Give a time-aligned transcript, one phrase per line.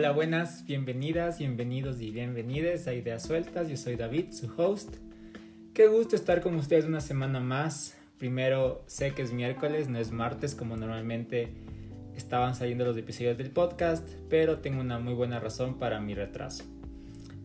[0.00, 3.68] Hola, buenas, bienvenidas, bienvenidos y bienvenides a Ideas Sueltas.
[3.68, 4.96] Yo soy David, su host.
[5.74, 7.98] Qué gusto estar con ustedes una semana más.
[8.16, 11.52] Primero, sé que es miércoles, no es martes como normalmente
[12.16, 16.64] estaban saliendo los episodios del podcast, pero tengo una muy buena razón para mi retraso.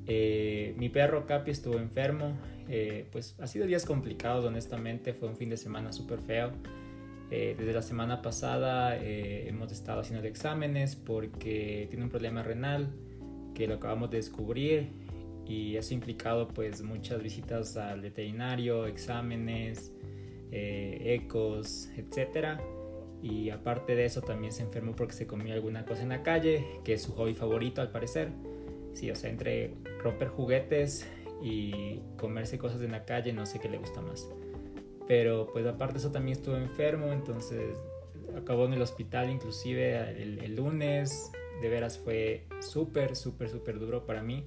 [0.08, 2.38] Eh, mi perro Capi estuvo enfermo,
[2.70, 6.54] eh, pues ha sido días complicados honestamente, fue un fin de semana súper feo.
[7.32, 12.90] Eh, desde la semana pasada hemos estado haciendo exámenes porque tiene un problema renal
[13.56, 14.90] que lo acabamos de descubrir
[15.48, 19.92] y eso ha implicado pues muchas visitas al veterinario, exámenes,
[20.52, 22.60] ecos, etcétera
[23.26, 26.64] y aparte de eso también se enfermó porque se comió alguna cosa en la calle,
[26.84, 28.30] que es su hobby favorito al parecer.
[28.94, 31.10] Sí, o sea, entre romper juguetes
[31.42, 34.30] y comerse cosas en la calle, no sé qué le gusta más.
[35.08, 37.78] Pero pues aparte de eso también estuvo enfermo, entonces
[38.36, 41.32] acabó en el hospital inclusive el, el lunes.
[41.62, 44.46] De veras fue súper, súper, súper duro para mí.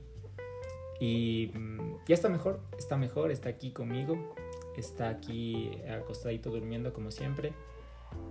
[1.01, 4.35] Y mm, ya está mejor, está mejor, está aquí conmigo,
[4.77, 7.53] está aquí acostadito durmiendo como siempre.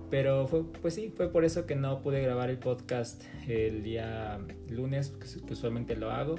[0.09, 4.39] Pero fue, pues sí, fue por eso que no pude grabar el podcast el día
[4.69, 5.09] lunes,
[5.45, 6.35] que usualmente lo hago,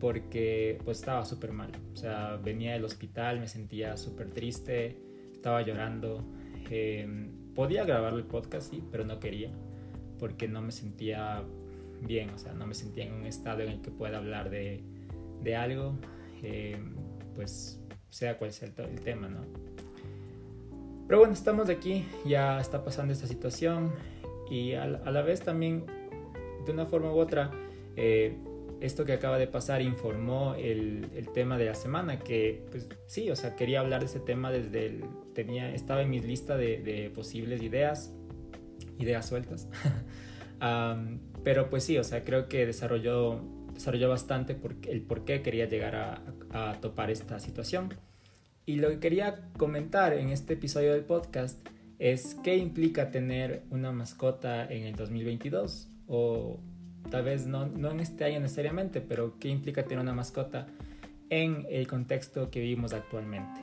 [0.00, 1.70] porque pues estaba súper mal.
[1.92, 4.96] O sea, venía del hospital, me sentía súper triste,
[5.32, 6.24] estaba llorando.
[6.70, 9.50] Em, podía grabar el podcast, sí, pero no quería,
[10.18, 11.42] porque no me sentía
[12.02, 14.82] bien, o sea, no me sentía en un estado en el que pueda hablar de,
[15.42, 15.98] de algo,
[16.42, 16.94] em,
[17.34, 17.80] pues
[18.10, 19.40] sea cual sea el tema, ¿no?
[21.06, 23.92] Pero bueno, estamos aquí, ya está pasando esta situación
[24.50, 25.86] y a, la vez también,
[26.64, 27.50] de una forma u otra,
[27.94, 28.36] eh,
[28.80, 33.30] esto que acaba de pasar informó el, el, tema de la semana, que pues sí,
[33.30, 37.10] o sea, quería hablar de ese tema desde el, tenía, estaba en mi lista de,
[37.14, 38.12] posibles ideas,
[38.98, 39.68] ideas sueltas.
[41.44, 43.40] pero pues sí, o sea, creo que desarrolló,
[43.72, 47.94] desarrolló bastante porque, el por qué quería llegar a, a topar esta situación.
[48.66, 51.66] Y lo que quería comentar en este episodio del podcast
[51.98, 56.60] es qué implica tener una mascota en el 2022 o
[57.10, 60.66] tal vez no, no en este año necesariamente, pero qué implica tener una mascota
[61.30, 63.62] en el contexto que vivimos actualmente.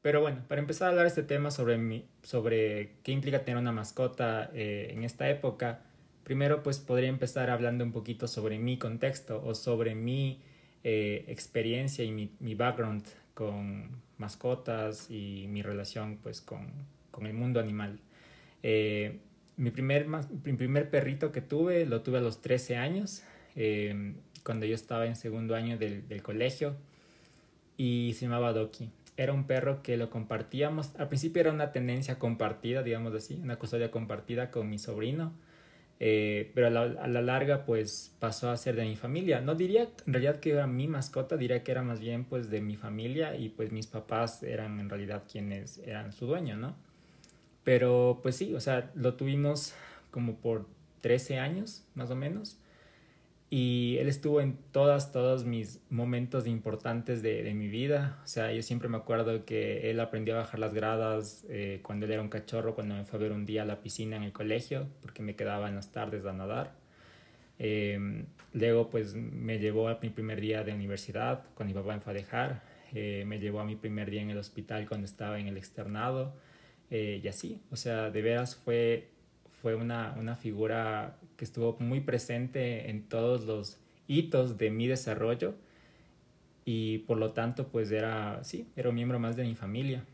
[0.00, 3.72] Pero bueno, para empezar a hablar este tema sobre, mi, sobre qué implica tener una
[3.72, 5.82] mascota eh, en esta época,
[6.24, 10.40] Primero, pues podría empezar hablando un poquito sobre mi contexto o sobre mi
[10.84, 13.04] eh, experiencia y mi, background
[13.34, 16.70] con mascotas y mi relación pues con,
[17.26, 18.00] el mundo animal.
[18.62, 19.20] Eh,
[19.56, 23.22] mi, primer, mi primer perrito que tuve lo tuve a los 13 años,
[23.54, 24.14] eh,
[24.44, 26.76] cuando yo estaba en segundo año del, del colegio
[27.76, 30.94] y se llamaba Doki era un perro que lo compartíamos.
[30.98, 35.32] Al principio era una tendencia compartida, digamos así, una custodia compartida con mi sobrino.
[36.04, 39.40] Eh, pero a la, larga pues pasó a ser de mi familia.
[39.40, 42.60] No diría en realidad que era mi mascota, diría que era más bien pues de
[42.60, 46.74] mi familia y pues mis papás eran en realidad quienes eran su dueño, ¿no?
[47.64, 49.74] Pero pues sí, o sea, lo tuvimos
[50.10, 50.66] como por
[51.00, 52.58] 13 años más o menos
[53.54, 58.18] y él estuvo en todas, todos mis momentos importantes de, de, mi vida.
[58.24, 62.06] O sea, yo siempre me acuerdo que él aprendió a bajar las gradas eh, cuando
[62.06, 64.22] él era un cachorro, cuando me fue a ver un día a la piscina en
[64.22, 66.72] el colegio, porque me quedaba en las tardes a nadar.
[67.58, 68.24] Eh,
[68.54, 72.14] luego, pues me llevó a mi primer día de universidad, cuando mi papá me fue
[72.14, 72.62] a dejar.
[72.94, 76.32] Eh, me llevó a mi primer día en el hospital cuando estaba en el externado.
[76.94, 79.08] Eh, y así, o sea, de veras fue
[79.62, 85.54] fue una, una figura que estuvo muy presente en todos los hitos de mi desarrollo
[86.64, 90.04] y por lo tanto pues era, sí, era un miembro más de mi familia.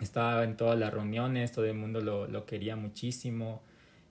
[0.00, 3.62] Estaba en todas las reuniones, todo el mundo lo, lo quería muchísimo.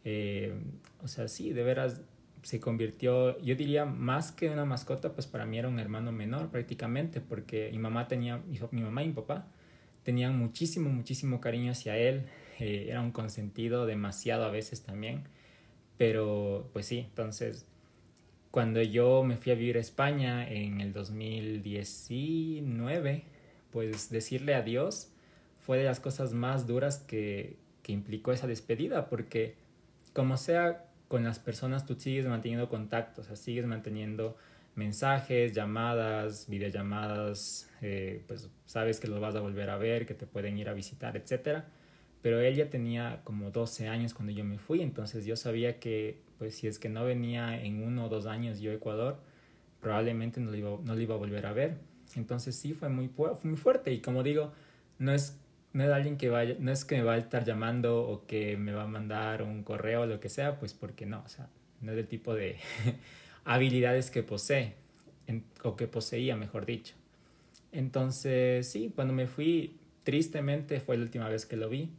[0.04, 0.54] Eh,
[1.02, 2.02] o sea, sí, de veras
[2.42, 6.50] se convirtió, yo diría más que una mascota, pues para mí era un hermano menor
[6.50, 9.48] prácticamente, porque mi mamá tenía, mi, mi mamá y mi papá
[10.06, 12.28] tenían muchísimo, muchísimo cariño hacia él.
[12.60, 15.26] Eh, era un consentido demasiado a veces también,
[15.98, 17.66] pero pues sí, entonces
[18.52, 23.26] cuando yo me fui a vivir a España en el 2019,
[23.72, 25.12] pues decirle adiós
[25.66, 29.56] fue de las cosas más duras que, que implicó esa despedida, porque
[30.14, 34.38] como sea con las personas tú sigues manteniendo contacto, o sea, sigues manteniendo
[34.76, 40.28] mensajes, llamadas, videollamadas, eh, pues sabes que los vas a volver a ver, que te
[40.28, 41.66] pueden ir a visitar, etcétera
[42.26, 46.24] pero él ya tenía como 12 años cuando yo me fui, entonces yo sabía que
[46.40, 49.20] pues si es que no venía en uno o dos años yo a Ecuador,
[49.80, 51.78] probablemente no lo iba, no lo iba a volver a ver.
[52.16, 54.54] Entonces sí fue muy, fue muy fuerte y como digo,
[54.98, 55.40] no es,
[55.74, 58.58] no es alguien que vaya, no es que me va a estar llamando o que
[58.58, 61.48] me va a mandar un correo o lo que sea, pues porque no, o sea,
[61.82, 62.58] no es el tipo de
[63.46, 64.74] habilidades que posee,
[65.64, 66.96] o que poseía, mejor dicho.
[67.72, 71.90] Entonces, sí, cuando me fui, tristemente fue la última vez que lo vi,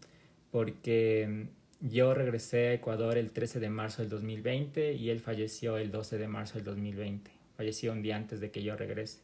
[0.50, 1.48] porque
[1.80, 6.18] yo regresé a Ecuador el 13 de marzo del 2020 y él falleció el 12
[6.18, 7.30] de marzo del 2020.
[7.56, 9.20] Falleció un día antes de que yo regrese.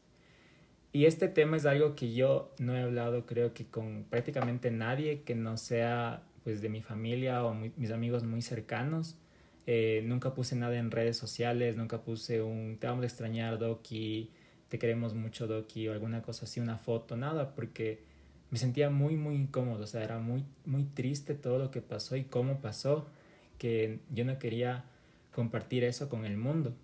[0.93, 5.23] Y este tema es algo que yo no he hablado creo que con prácticamente nadie
[5.23, 9.17] que no sea pues de mi familia o mis amigos muy cercanos.
[9.67, 14.31] Eh, nunca puse nada en redes sociales, nunca puse un te vamos a extrañar Doki,
[14.69, 18.00] te queremos mucho Doki o alguna cosa así, una foto, nada, porque
[18.50, 22.17] me sentía muy muy incómodo, o sea, era muy muy triste todo lo que pasó
[22.17, 23.09] y cómo pasó,
[23.59, 24.85] que yo no quería
[25.35, 26.75] compartir eso con el mundo.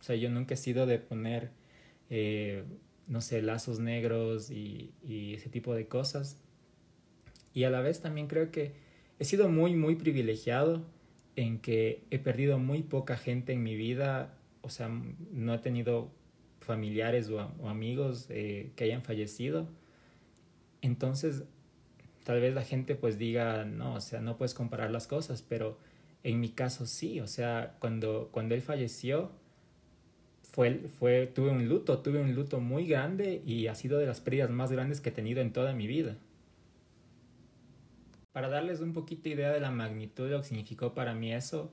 [0.00, 1.50] O sea, yo nunca he sido de poner
[2.10, 2.64] eh,
[3.06, 4.92] no sé, lazos negros y,
[5.34, 6.38] ese tipo de cosas.
[7.54, 8.72] Y a la vez también creo que
[9.18, 10.84] he sido muy, muy privilegiado
[11.38, 14.90] en que he perdido muy poca gente en mi vida, o sea,
[15.30, 16.10] no he tenido
[16.58, 19.68] familiares o, amigos eh, que hayan fallecido.
[20.82, 21.44] Entonces,
[22.24, 25.78] tal vez la gente pues diga, no, o sea, no puedes comparar las cosas, pero
[26.24, 29.30] en mi caso sí, o sea, cuando, cuando él falleció,
[30.50, 34.50] fue, tuve un luto, tuve un luto muy grande y ha sido de las pérdidas
[34.50, 36.16] más grandes que he tenido en toda mi vida.
[38.38, 41.72] Para darles un poquito idea de la magnitud de lo que significó para mí eso,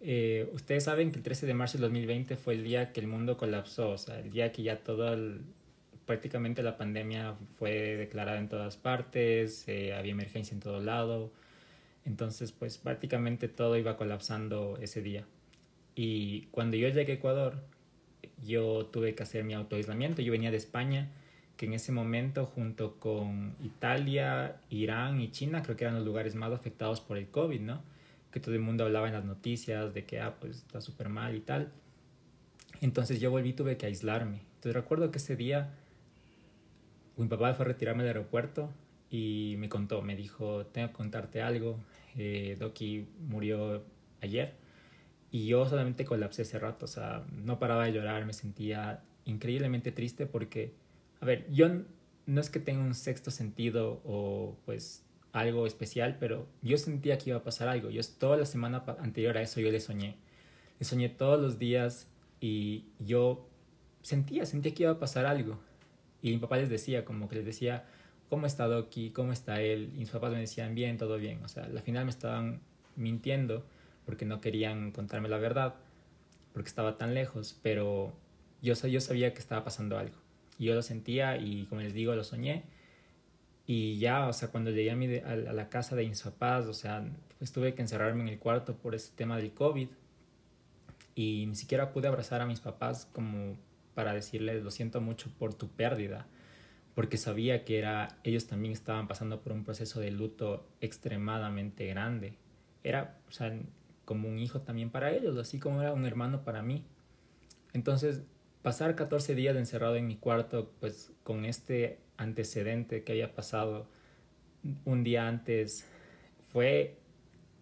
[0.00, 3.08] eh, ustedes saben que el 13 de marzo del 2020 fue el día que el
[3.08, 5.16] mundo colapsó, o sea, el día que ya todo
[6.04, 11.32] prácticamente la pandemia fue declarada en todas partes, eh, había emergencia en todo lado,
[12.04, 15.24] entonces pues prácticamente todo iba colapsando ese día.
[15.96, 17.64] Y cuando yo llegué a Ecuador,
[18.44, 20.22] yo tuve que hacer mi autoaislamiento.
[20.22, 21.10] Yo venía de España,
[21.56, 26.34] que en ese momento junto con Italia, Irán y China creo que eran los lugares
[26.34, 27.82] más afectados por el COVID, ¿no?
[28.30, 31.34] Que todo el mundo hablaba en las noticias de que, ah, pues está súper mal
[31.34, 31.72] y tal.
[32.80, 34.42] Entonces yo volví, tuve que aislarme.
[34.56, 35.74] Entonces recuerdo que ese día
[37.16, 38.70] mi papá fue a retirarme del aeropuerto
[39.10, 41.78] y me contó, me dijo, tengo que contarte algo,
[42.16, 43.82] eh, Doki murió
[44.20, 44.54] ayer
[45.30, 49.92] y yo solamente colapsé ese rato, o sea, no paraba de llorar, me sentía increíblemente
[49.92, 50.72] triste porque,
[51.20, 51.68] a ver, yo
[52.26, 57.30] no es que tenga un sexto sentido o pues algo especial, pero yo sentía que
[57.30, 57.90] iba a pasar algo.
[57.90, 60.16] Yo toda la semana anterior a eso yo le soñé.
[60.78, 62.08] Le soñé todos los días
[62.40, 63.48] y yo
[64.02, 65.58] sentía, sentía que iba a pasar algo.
[66.22, 67.84] Y mi papá les decía, como que les decía,
[68.28, 69.10] ¿cómo está Doki?
[69.10, 69.92] ¿Cómo está él?
[69.94, 71.44] Y mis papás me decían, bien, todo bien.
[71.44, 72.60] O sea, al final me estaban
[72.96, 73.64] mintiendo
[74.04, 75.74] porque no querían contarme la verdad,
[76.52, 78.14] porque estaba tan lejos, pero
[78.62, 80.16] yo, yo sabía que estaba pasando algo.
[80.58, 82.64] Yo lo sentía y como les digo, lo soñé.
[83.66, 86.72] Y ya, o sea, cuando llegué a, mi, a, la casa de mis papás, o
[86.72, 87.04] sea,
[87.38, 89.88] pues tuve que encerrarme en el cuarto por ese tema del COVID.
[91.14, 93.56] Y ni siquiera pude abrazar a mis papás como
[93.94, 96.26] para decirles lo siento mucho por tu pérdida,
[96.94, 102.34] porque sabía que era, ellos también estaban pasando por un proceso de luto extremadamente grande.
[102.84, 103.58] Era, o sea,
[104.04, 106.84] como un hijo también para ellos, así como era un hermano para mí.
[107.72, 108.22] Entonces,
[108.66, 113.86] pasar 14 días encerrado en mi cuarto, pues con este antecedente que había pasado
[114.84, 115.86] un día antes,
[116.52, 116.96] fue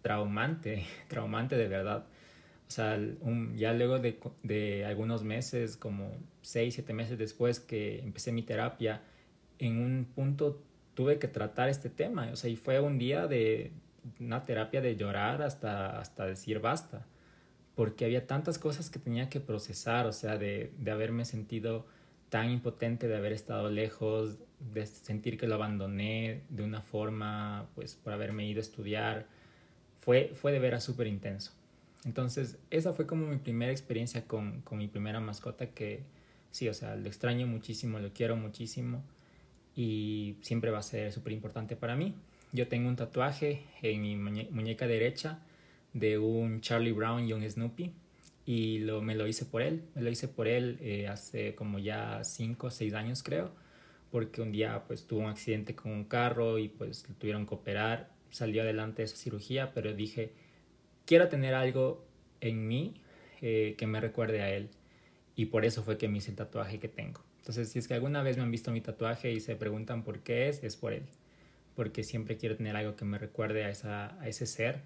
[0.01, 2.07] traumante, traumante de verdad.
[2.67, 2.99] O sea,
[3.55, 9.03] ya luego de, de, algunos meses, como 6, 7 meses después que empecé mi terapia,
[9.59, 10.59] en un punto
[10.95, 12.31] tuve que tratar este tema.
[12.33, 13.73] O sea, y fue un día de,
[14.19, 17.05] una terapia de llorar hasta, hasta decir basta,
[17.75, 21.85] porque había tantas cosas que tenía que procesar, o sea, de, de haberme sentido
[22.29, 24.37] tan impotente, de haber estado lejos,
[24.73, 29.27] de sentir que lo abandoné de una forma, pues por haberme ido a estudiar,
[29.99, 31.51] fue, fue de veras súper intenso.
[32.05, 36.03] Entonces, esa fue como mi primera experiencia con, con mi primera mascota que,
[36.51, 39.03] sí, o sea, lo extraño muchísimo, lo quiero muchísimo
[39.75, 42.13] y siempre va a ser súper importante para mí.
[42.51, 45.39] Yo tengo un tatuaje en mi muñeca derecha
[45.95, 47.93] de un Charlie Brown y un Snoopy
[48.45, 49.83] y lo, me lo hice por él.
[49.95, 53.51] Me lo hice por él eh, hace como ya 5 o 6 años creo,
[54.11, 57.55] porque un día pues tuvo un accidente con un carro y pues lo tuvieron que
[57.55, 58.11] operar.
[58.29, 60.33] Salió adelante de esa cirugía, pero dije,
[61.05, 62.05] quiero tener algo
[62.41, 63.01] en mí
[63.41, 64.69] eh, que me recuerde a él.
[65.37, 67.21] Y por eso fue que me hice el tatuaje que tengo.
[67.39, 70.19] Entonces, si es que alguna vez me han visto mi tatuaje y se preguntan por
[70.19, 71.03] qué es, es por él
[71.75, 74.81] porque siempre quiero tener algo que me recuerde a, esa, a ese ser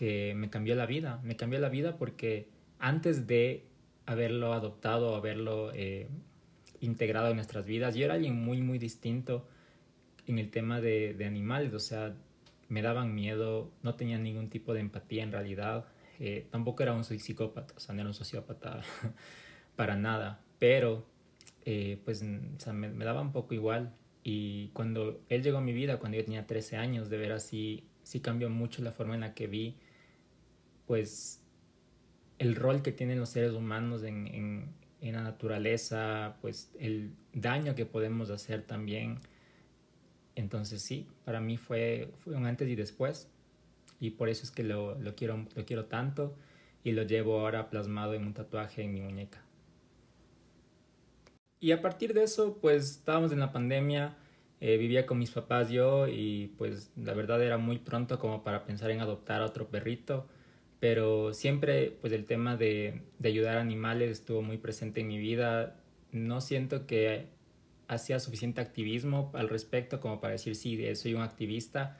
[0.00, 1.20] que me cambió la vida.
[1.22, 3.66] Me cambió la vida porque antes de
[4.06, 6.08] haberlo adoptado, haberlo eh,
[6.80, 9.46] integrado en nuestras vidas, yo era alguien muy, muy distinto
[10.26, 12.14] en el tema de, de animales, o sea,
[12.70, 15.84] me daban miedo, no tenía ningún tipo de empatía en realidad,
[16.18, 18.80] eh, tampoco era un psicópata, o sea, no era un sociópata
[19.76, 21.04] para nada, pero
[21.66, 23.92] eh, pues o sea, me, me, daba un poco igual
[24.24, 27.84] y cuando él llegó a mi vida, cuando yo tenía 13 años, de ver así,
[28.02, 29.76] sí cambió mucho la forma en la que vi
[30.90, 31.40] pues
[32.40, 37.86] el rol que tienen los seres humanos en, en, la naturaleza, pues el daño que
[37.86, 39.20] podemos hacer también
[40.34, 43.30] entonces sí, para mí fue, fue un antes y después
[44.00, 46.34] y por eso es que lo, lo, quiero, lo quiero tanto
[46.82, 49.44] y lo llevo ahora plasmado en un tatuaje en mi muñeca.
[51.60, 54.16] Y a partir de eso, pues estábamos en la pandemia,
[54.60, 58.64] eh, vivía con mis papás yo y pues la verdad era muy pronto como para
[58.64, 60.26] pensar en adoptar a otro perrito,
[60.80, 65.18] pero siempre pues el tema de, de ayudar a animales estuvo muy presente en mi
[65.18, 65.76] vida.
[66.10, 67.28] No siento que
[67.90, 71.98] hacía suficiente activismo al respecto como para decir, sí, soy un activista,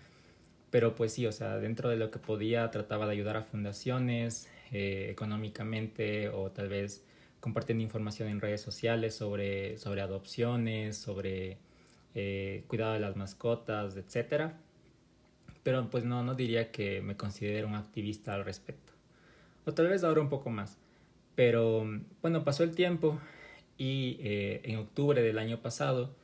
[0.70, 4.49] pero pues sí, o sea, dentro de lo que podía trataba de ayudar a fundaciones
[4.72, 7.04] eh, económicamente o tal vez
[7.40, 11.58] compartiendo información en redes sociales sobre, sobre adopciones, sobre
[12.14, 14.52] eh, cuidado de las mascotas, etc.
[15.62, 18.92] Pero pues no, no diría que me considero un activista al respecto.
[19.66, 20.78] O tal vez ahora un poco más.
[21.34, 21.84] Pero
[22.22, 23.18] bueno, pasó el tiempo
[23.78, 26.14] y eh, en octubre del año pasado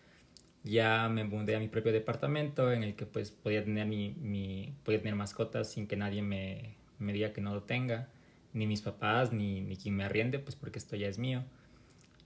[0.62, 4.74] ya me mudé a mi propio departamento en el que pues podía tener mi, mi
[4.84, 8.08] podía tener mascotas sin que nadie me, me, diga que no lo tenga
[8.52, 11.44] ni mis papás ni, ni quien me arriende pues porque esto ya es mío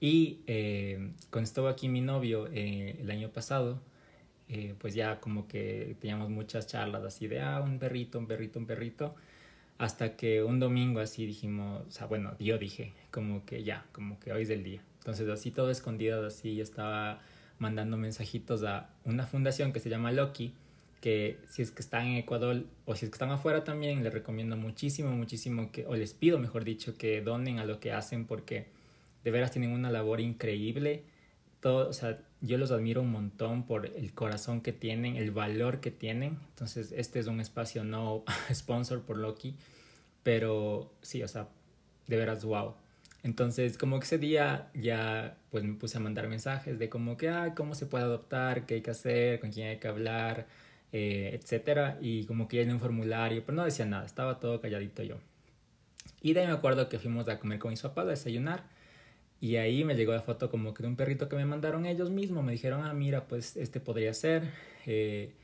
[0.00, 3.80] y eh, cuando estuvo aquí mi novio eh, el año pasado
[4.50, 8.58] eh, pues ya como que teníamos muchas charlas así de ah un perrito un perrito
[8.58, 9.14] un perrito
[9.78, 14.18] hasta que un domingo así dijimos o sea bueno yo dije como que ya como
[14.20, 17.20] que hoy es el día entonces así todo escondido, así estaba
[17.58, 20.54] mandando mensajitos a una fundación que se llama Loki,
[21.00, 24.12] que si es que están en Ecuador o si es que están afuera también, les
[24.12, 28.26] recomiendo muchísimo, muchísimo que, o les pido mejor dicho, que donen a lo que hacen
[28.26, 28.66] porque
[29.24, 31.04] de veras tienen una labor increíble.
[31.60, 35.80] Todo, o sea, yo los admiro un montón por el corazón que tienen, el valor
[35.80, 36.38] que tienen.
[36.50, 39.56] Entonces, este es un espacio no sponsor por Loki,
[40.22, 41.48] pero sí, o sea,
[42.06, 42.74] de veras, wow.
[43.22, 47.28] Entonces, como que ese día ya pues me puse a mandar mensajes de como que,
[47.28, 50.46] ah, cómo se puede adoptar, qué hay que hacer, con quién hay que hablar,
[50.92, 51.98] eh, etcétera.
[52.00, 55.16] Y como que llené un formulario, pero no decía nada, estaba todo calladito yo.
[56.22, 58.64] Y de ahí me acuerdo que fuimos a comer con mis papás, a desayunar.
[59.40, 62.10] Y ahí me llegó la foto como que de un perrito que me mandaron ellos
[62.10, 62.44] mismos.
[62.44, 64.50] Me dijeron, ah, mira, pues este podría ser.
[64.86, 65.34] Eh,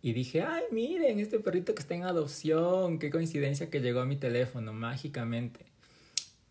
[0.00, 2.98] y dije, ay, miren, este perrito que está en adopción.
[2.98, 5.72] Qué coincidencia que llegó a mi teléfono mágicamente.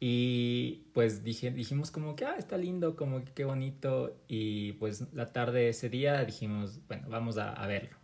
[0.04, 4.18] Y pues dije, dijimos como que, ah, está lindo, como que qué bonito.
[4.28, 7.96] Y pues la tarde de ese día dijimos, bueno, vamos a, verlo.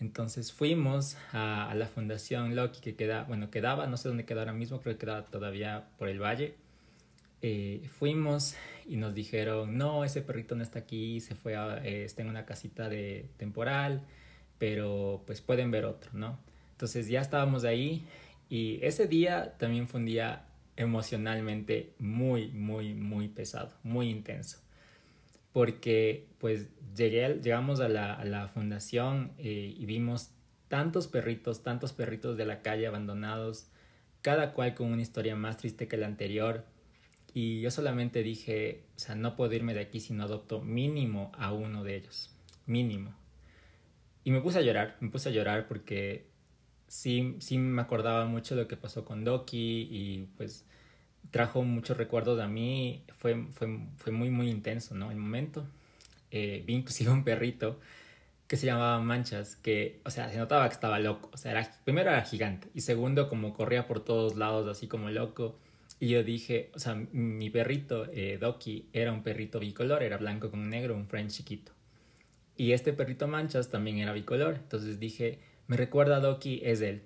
[0.00, 4.54] Entonces fuimos a, la Fundación Loki que queda, bueno, quedaba, no sé dónde queda ahora
[4.54, 6.56] mismo, creo que queda todavía por el valle.
[7.42, 12.04] Eh, fuimos y nos dijeron, no, ese perrito no está aquí, se fue a, eh,
[12.04, 14.02] está en una casita de temporal,
[14.58, 16.38] pero pues pueden ver otro, ¿no?
[16.72, 18.06] Entonces ya estábamos ahí
[18.48, 24.58] y ese día también fue un día emocionalmente muy, muy, muy pesado, muy intenso.
[25.52, 30.30] Porque pues llegué, llegamos a la, fundación eh, y vimos
[30.68, 33.68] tantos perritos, tantos perritos de la calle abandonados,
[34.22, 36.64] cada cual con una historia más triste que la anterior.
[37.38, 41.32] Y yo solamente dije, o sea, no puedo irme de aquí si no adopto mínimo
[41.36, 43.14] a uno de ellos, mínimo.
[44.24, 46.24] Y me puse a llorar, me puse a llorar porque
[46.88, 50.64] sí, sí me acordaba mucho de lo que pasó con Doki y pues
[51.30, 55.10] trajo muchos recuerdos a mí, fue, fue, fue muy, muy intenso, ¿no?
[55.10, 55.66] El momento.
[56.30, 57.78] Eh, vi inclusive un perrito
[58.46, 61.70] que se llamaba Manchas, que, o sea, se notaba que estaba loco, o sea, era,
[61.84, 65.58] primero era gigante y segundo como corría por todos lados así como loco.
[65.98, 70.50] Y yo dije, o sea, mi perrito, eh, Doki, era un perrito bicolor, era blanco
[70.50, 71.72] con negro, un French chiquito.
[72.56, 77.02] Y este perrito Manchas también era bicolor, entonces dije, me recuerda a Doki, es él.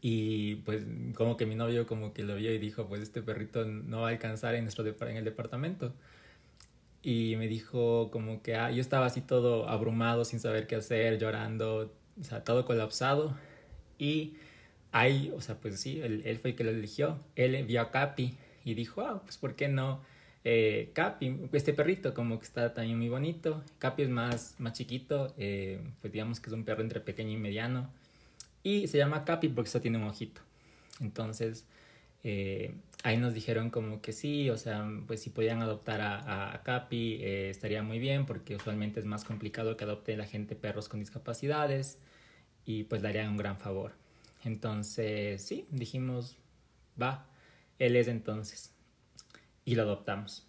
[0.00, 3.64] Y pues como que mi novio como que lo vio y dijo, pues este perrito
[3.64, 5.92] no va a alcanzar en, nuestro en el departamento.
[7.02, 11.18] Y me dijo como que ah, yo estaba así todo abrumado, sin saber qué hacer,
[11.18, 13.36] llorando, o sea, todo colapsado.
[13.98, 14.34] Y
[14.92, 17.18] ahí, o sea, pues sí, él, fue el que lo eligió.
[17.34, 20.02] Él vio a Capi y dijo, ah, pues ¿por qué no?
[20.44, 23.62] Eh, Capi, este perrito como que está también muy bonito.
[23.78, 27.36] Capi es más, más chiquito, eh, pues digamos que es un perro entre pequeño y
[27.36, 27.90] mediano
[28.62, 30.40] y se llama Capi porque eso tiene un ojito.
[31.00, 31.66] Entonces,
[32.24, 32.74] eh,
[33.04, 37.18] ahí nos dijeron como que sí, o sea, pues si podían adoptar a, a Capi
[37.22, 40.98] eh, estaría muy bien porque usualmente es más complicado que adopte la gente perros con
[40.98, 42.00] discapacidades
[42.64, 43.92] y pues le harían un gran favor.
[44.44, 46.36] Entonces, sí, dijimos,
[47.00, 47.26] va,
[47.78, 48.74] él es entonces.
[49.64, 50.46] Y lo adoptamos.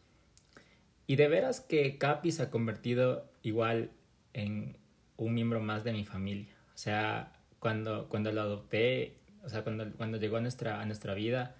[1.07, 3.91] Y de veras que Capi se ha convertido igual
[4.33, 4.77] en
[5.15, 6.53] un miembro más de mi familia.
[6.75, 11.13] O sea, cuando, cuando lo adopté, o sea, cuando, cuando llegó a nuestra, a nuestra
[11.13, 11.55] vida,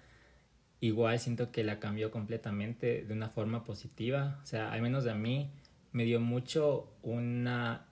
[0.80, 4.38] igual siento que la cambió completamente de una forma positiva.
[4.42, 5.50] O sea, al menos de mí,
[5.92, 7.86] me dio mucho una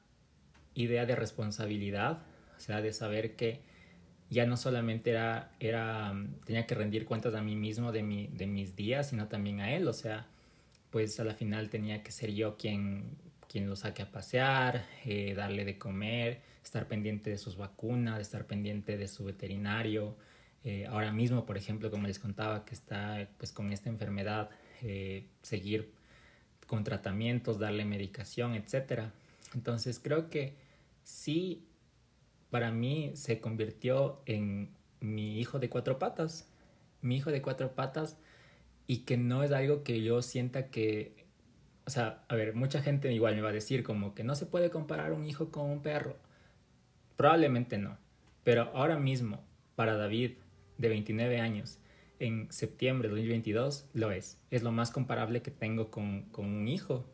[0.74, 2.22] idea de responsabilidad,
[2.56, 3.62] o sea, de saber que
[4.30, 6.14] ya no solamente era, era
[6.45, 9.75] tenía que rendir cuentas a mí mismo de, mi, de mis días, sino también a
[9.75, 10.26] él, o sea,
[10.90, 13.16] pues a la final tenía que ser yo quien,
[13.49, 18.47] quien lo saque a pasear, eh, darle de comer, estar pendiente de sus vacunas, estar
[18.47, 20.16] pendiente de su veterinario,
[20.64, 24.50] eh, ahora mismo, por ejemplo, como les contaba, que está pues con esta enfermedad,
[24.83, 25.92] eh, seguir
[26.66, 29.11] con tratamientos, darle medicación, etc.
[29.54, 30.56] Entonces creo que
[31.04, 31.64] sí,
[32.56, 34.70] para mí se convirtió en
[35.00, 36.48] mi hijo de cuatro patas,
[37.02, 38.16] mi hijo de cuatro patas,
[38.86, 41.26] y que no es algo que yo sienta que,
[41.84, 44.46] o sea, a ver, mucha gente igual me va a decir como que no se
[44.46, 46.16] puede comparar un hijo con un perro.
[47.18, 47.98] Probablemente no,
[48.42, 49.44] pero ahora mismo,
[49.75, 50.30] para David,
[50.78, 51.78] de 29 años
[52.20, 54.40] en septiembre de 2022 lo es.
[54.50, 57.04] Es lo más comparable que tengo con, con un hijo.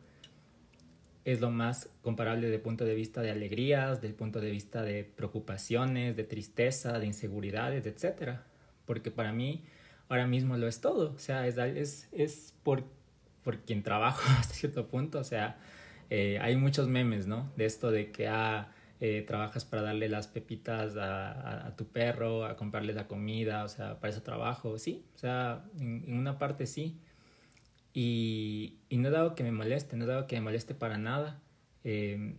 [1.25, 5.03] Es lo más comparable desde punto de vista de alegrías, del punto de vista de
[5.03, 8.39] preocupaciones, de tristeza, de inseguridades, etc.
[8.85, 9.63] Porque para mí
[10.09, 11.13] ahora mismo lo es todo.
[11.13, 12.83] O sea, es, es, es por,
[13.43, 15.19] por quien trabajo hasta cierto punto.
[15.19, 15.57] O sea,
[16.09, 17.51] eh, hay muchos memes, ¿no?
[17.55, 18.69] De esto de que, ah,
[19.05, 23.99] eh, trabajas para darle las pepitas a, tu perro, a comprarle la comida, o sea,
[23.99, 26.97] para ese trabajo, sí, o sea, en, una parte sí.
[27.93, 31.41] Y, no he dado que me moleste, no he dado que me moleste para nada.
[31.83, 32.37] Em,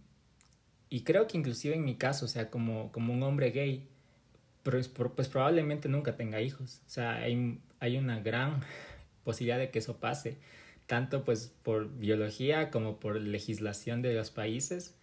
[0.90, 3.88] y creo que inclusive en mi caso, o sea, como, como un hombre gay,
[4.62, 6.82] pues, pues probablemente nunca tenga hijos.
[6.86, 8.62] O sea, hay, hay una gran
[9.24, 10.38] posibilidad de que eso pase,
[10.86, 14.96] tanto pues por biología como por legislación de los países.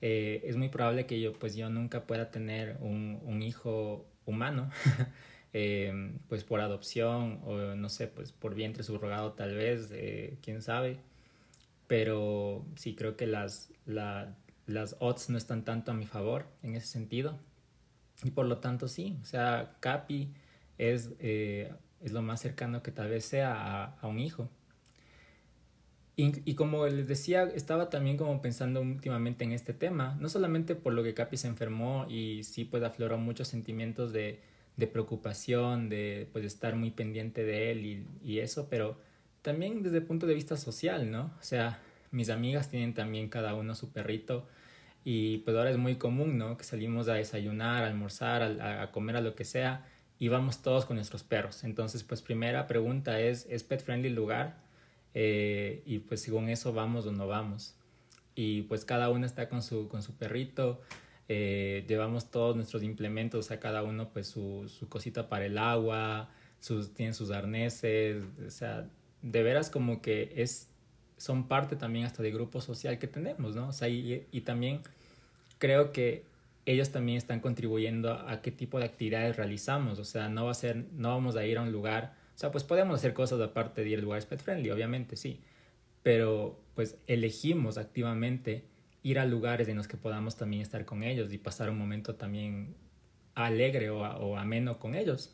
[0.00, 4.70] Eh, es muy probable que yo pues yo nunca pueda tener un, un hijo humano,
[5.54, 10.60] eh, pues por adopción o no sé, pues por vientre subrogado tal vez, eh, quién
[10.60, 10.98] sabe,
[11.86, 14.36] pero sí creo que las, la,
[14.66, 17.38] las odds no están tanto a mi favor en ese sentido
[18.22, 20.34] y por lo tanto sí, o sea, Capi
[20.76, 24.50] es, es lo más cercano que tal vez sea a, a un hijo.
[26.16, 30.92] Y, como les decía, estaba también como pensando últimamente en este tema, no solamente por
[30.92, 34.40] lo que Capi se enfermó y sí pues afloró muchos sentimientos de,
[34.76, 38.98] de preocupación, de pues estar muy pendiente de él y, y, eso, pero
[39.42, 41.32] también desde el punto de vista social, ¿no?
[41.38, 44.46] O sea, mis amigas tienen también cada uno su perrito
[45.04, 46.56] y pues ahora es muy común, ¿no?
[46.56, 49.86] Que salimos a desayunar, a almorzar, a, comer, a lo que sea
[50.18, 51.62] y vamos todos con nuestros perros.
[51.62, 54.56] Entonces, pues primera pregunta es, ¿es pet friendly el lugar?
[55.12, 57.76] Eh, y pues según eso vamos o no vamos.
[58.34, 60.80] Y pues cada uno está con su, con su perrito,
[61.28, 66.30] eh, llevamos todos nuestros implementos, a cada uno pues su, su cosita para el agua,
[66.60, 68.88] sus, tienen sus arneses, o sea,
[69.22, 70.68] de veras como que es,
[71.16, 73.68] son parte también hasta del grupo social que tenemos, ¿no?
[73.68, 74.80] O sea, y, y también
[75.58, 76.24] creo que
[76.66, 80.50] ellos también están contribuyendo a, a, qué tipo de actividades realizamos, o sea, no va
[80.52, 83.40] a ser, no vamos a ir a un lugar o sea, pues podemos hacer cosas
[83.40, 85.40] aparte de ir a lugares pet friendly, obviamente, sí.
[86.02, 88.64] Pero pues elegimos activamente
[89.04, 92.16] ir a lugares en los que podamos también estar con ellos y pasar un momento
[92.16, 92.74] también
[93.34, 95.32] alegre o, ameno con ellos.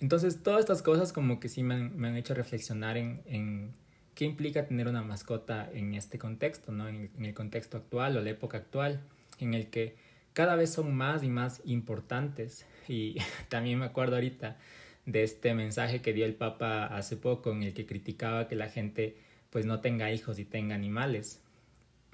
[0.00, 3.72] Entonces, todas estas cosas como que sí me han, hecho reflexionar en,
[4.14, 6.88] qué implica tener una mascota en este contexto, ¿no?
[6.88, 9.00] En, en el contexto actual o la época actual,
[9.38, 9.96] en el que
[10.32, 12.64] cada vez son más y más importantes.
[12.88, 13.16] Y
[13.50, 14.56] también me acuerdo ahorita
[15.04, 18.68] de este mensaje que dio el Papa hace poco en el que criticaba que la
[18.70, 19.16] gente
[19.50, 21.42] pues no tenga hijos y tenga animales.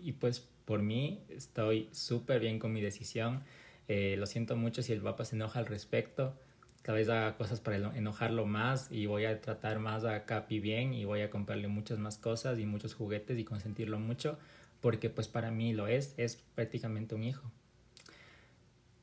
[0.04, 3.42] Y pues por mí estoy súper bien con mi decisión.
[3.88, 6.38] Eh, lo siento mucho si el Papa se enoja al respecto.
[6.82, 10.92] Tal vez haga cosas para enojarlo más y voy a tratar más a Capi bien
[10.92, 14.38] y voy a comprarle muchas más cosas y muchos juguetes y consentirlo mucho
[14.82, 17.50] porque pues para mí lo es, es prácticamente un hijo.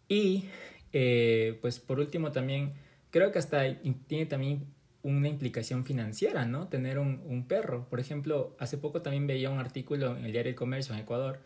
[0.07, 0.45] Y
[0.93, 2.73] eh, pues por último también
[3.09, 3.63] creo que hasta
[4.07, 4.67] tiene también
[5.03, 6.67] una implicación financiera, ¿no?
[6.67, 7.87] Tener un, perro.
[7.89, 11.39] Por ejemplo, hace poco también veía un artículo en el diario El Comercio en Ecuador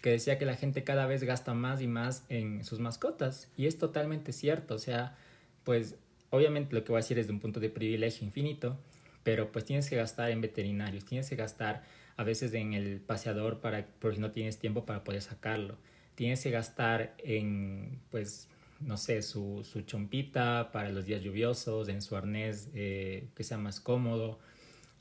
[0.00, 3.48] que decía que la gente cada vez gasta más y más en sus mascotas.
[3.56, 4.74] Y es totalmente cierto.
[4.74, 5.16] O sea,
[5.64, 5.96] pues
[6.30, 8.78] obviamente lo que voy a decir es de un punto de privilegio infinito,
[9.22, 11.84] pero pues tienes que gastar en veterinarios, tienes que gastar
[12.16, 15.76] a veces en el paseador para, por no tienes tiempo para poder sacarlo.
[16.14, 18.48] Tienes que gastar en, pues,
[18.86, 23.58] no sé, su, su chompita para los días lluviosos, en su arnés eh, que sea
[23.58, 24.38] más cómodo.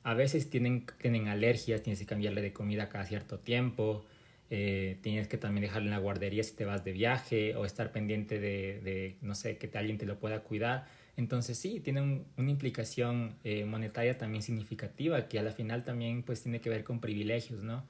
[0.03, 4.05] A veces tienen, tienen alergias, tienes que cambiarle de comida cada cierto tiempo.
[4.49, 7.91] Eh, tienes que también dejarlo en la guardería si te vas de viaje o estar
[7.93, 10.87] pendiente de, de no sé, que alguien te lo pueda cuidar.
[11.17, 12.01] Entonces sí, tiene
[12.37, 16.83] una implicación eh, monetaria también significativa que a la final también pues tiene que ver
[16.83, 17.85] con privilegios, ¿no?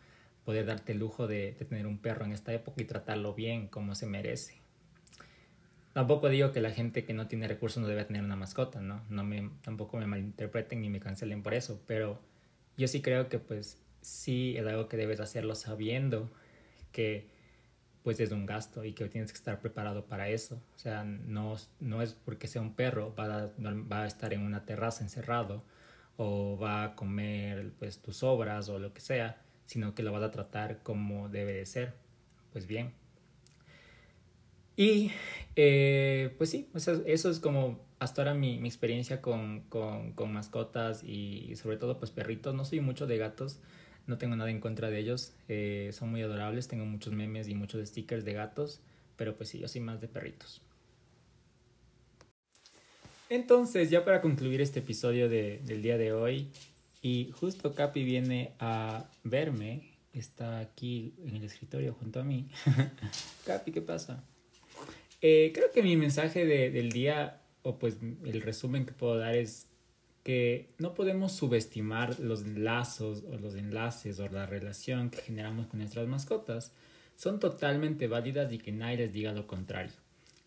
[0.45, 3.67] Poder darte el lujo de, de tener un perro en esta época y tratarlo bien
[3.67, 4.60] como se merece.
[5.93, 9.01] Tampoco digo que la gente que no tiene recursos no debe tener una mascota, ¿no?
[9.09, 12.21] no me, tampoco me malinterpreten ni me cancelen por eso, pero
[12.77, 16.31] yo sí creo que pues sí es algo que debes hacerlo sabiendo
[16.91, 17.27] que
[18.03, 20.61] pues es un gasto y que tienes que estar preparado para eso.
[20.75, 23.51] O sea, no, no es porque sea un perro, va
[24.03, 25.63] a, estar en una terraza encerrado
[26.17, 30.23] o va a comer pues tus sobras o lo que sea, sino que lo vas
[30.23, 31.93] a tratar como debe de ser.
[32.51, 32.93] Pues bien.
[34.75, 35.11] Y
[35.55, 41.03] eh, pues sí, eso, es como hasta ahora mi, mi experiencia con, con, con mascotas
[41.03, 42.55] y sobre todo pues perritos.
[42.55, 43.59] No soy mucho de gatos
[44.07, 45.33] no tengo nada en contra de ellos.
[45.47, 46.67] Eh, son muy adorables.
[46.67, 48.81] Tengo muchos memes y muchos stickers de gatos.
[49.15, 50.61] Pero pues sí, yo soy más de perritos.
[53.29, 56.49] Entonces, ya para concluir este episodio de, del día de hoy,
[57.01, 62.49] y justo Capi viene a verme, está aquí en el escritorio junto a mí.
[63.45, 64.25] Capi, ¿qué pasa?
[65.21, 69.35] Eh, creo que mi mensaje de, del día, o pues el resumen que puedo dar
[69.35, 69.67] es
[70.23, 75.79] que no podemos subestimar los lazos o los enlaces o la relación que generamos con
[75.79, 76.73] nuestras mascotas.
[77.15, 79.93] Son totalmente válidas y que nadie les diga lo contrario.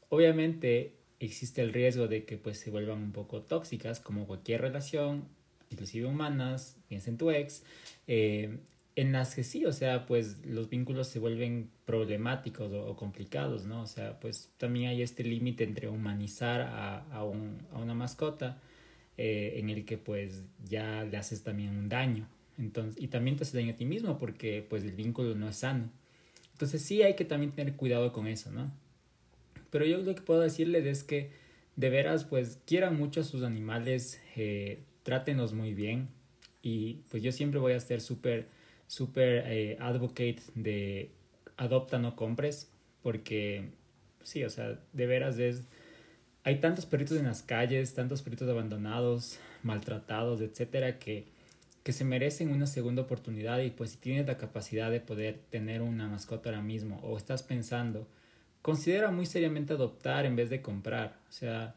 [0.08, 5.24] Obviamente existe el riesgo de que pues se vuelvan un poco tóxicas como cualquier relación,
[5.70, 7.64] inclusive humanas, piensa en tu ex,
[8.06, 8.58] eh,
[8.96, 13.82] en las que sí, o sea, pues los vínculos se vuelven problemáticos o, complicados, ¿no?
[13.82, 18.60] O sea, pues también hay este límite entre humanizar a, a, un, a una mascota
[19.16, 22.28] eh, en el que pues ya le haces también un daño.
[22.58, 25.56] Entonces, y también te hace daño a ti mismo porque pues el vínculo no es
[25.56, 25.90] sano.
[26.52, 28.72] Entonces sí hay que también tener cuidado con eso, ¿no?
[29.70, 31.30] Pero yo lo que puedo decirles es que
[31.74, 36.08] de veras pues quieran mucho a sus animales, eh, trátenos muy bien
[36.62, 38.46] y pues yo siempre voy a ser súper,
[38.86, 41.10] súper eh, advocate de
[41.56, 42.70] adopta, no compres
[43.02, 43.70] porque
[44.22, 45.64] sí, o sea, de veras es
[46.44, 51.26] hay tantos perritos en las calles, tantos perritos abandonados, maltratados, etcétera, que,
[51.82, 55.80] que se merecen una segunda oportunidad y pues si tienes la capacidad de poder tener
[55.80, 58.06] una mascota ahora mismo o estás pensando,
[58.60, 61.16] considera muy seriamente adoptar en vez de comprar.
[61.30, 61.74] O sea,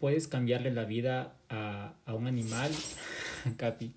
[0.00, 2.72] puedes cambiarle la vida a, a un animal,
[3.56, 3.92] Capi.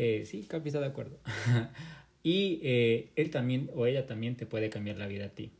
[0.00, 1.18] Eh, sí, Capi está de acuerdo.
[2.22, 5.50] y eh, él también o ella también te puede cambiar la vida a ti.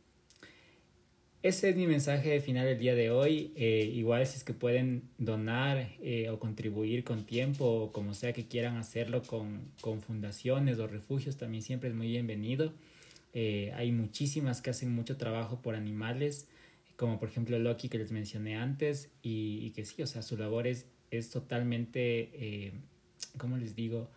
[1.43, 3.51] Ese es mi mensaje final del día de hoy.
[3.57, 8.31] Eh, igual si es que pueden donar eh, o contribuir con tiempo o como sea
[8.31, 12.71] que quieran hacerlo con, con fundaciones o refugios, también siempre es muy bienvenido.
[13.33, 16.47] Eh, hay muchísimas que hacen mucho trabajo por animales,
[16.95, 20.37] como por ejemplo Loki que les mencioné antes, y, y que sí, o sea, su
[20.37, 22.73] labor es, es totalmente,
[23.37, 24.09] ¿cómo les digo?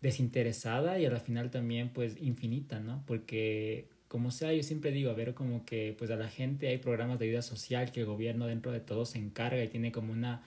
[0.00, 3.02] Desinteresada y a la final también pues infinita, ¿no?
[3.06, 6.78] Porque como sea, yo siempre digo, a ver, como que pues a la gente hay
[6.78, 10.12] programas de ayuda social que el gobierno dentro de todo se encarga y tiene como
[10.12, 10.42] una,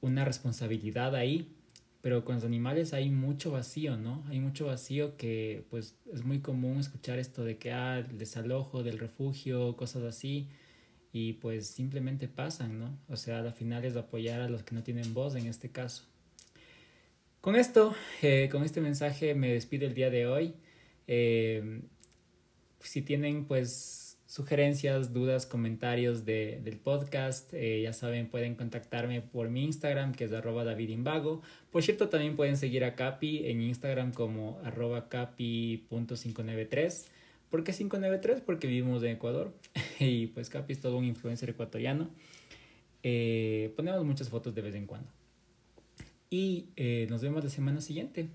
[0.00, 1.48] una responsabilidad ahí,
[2.00, 4.24] pero con los animales hay mucho vacío, ¿no?
[4.28, 8.82] Hay mucho vacío que pues es muy común escuchar esto de que, ah, el desalojo
[8.82, 10.48] del refugio, cosas así,
[11.12, 12.98] y pues simplemente pasan, ¿no?
[13.08, 16.04] O sea, al final es apoyar a los que no tienen voz en este caso.
[17.48, 20.52] Con esto, eh, con este mensaje me despido el día de hoy.
[21.06, 21.80] Eh,
[22.80, 29.48] si tienen pues sugerencias, dudas, comentarios de, del podcast, eh, ya saben, pueden contactarme por
[29.48, 31.40] mi Instagram, que es arroba davidimbago.
[31.70, 37.06] Por cierto, también pueden seguir a Capi en Instagram como arroba capi.593.
[37.48, 38.42] ¿Por qué 593?
[38.42, 39.54] Porque vivimos en Ecuador
[39.98, 42.10] y pues Capi es todo un influencer ecuatoriano.
[43.02, 45.17] Ponemos muchas fotos de vez en cuando.
[46.30, 48.28] Y eh, nos vemos la semana siguiente.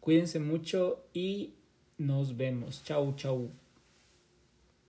[0.00, 1.54] Cuídense mucho y
[1.98, 2.84] nos vemos.
[2.84, 3.50] Chau, chau.